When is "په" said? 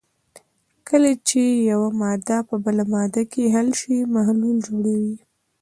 2.49-2.55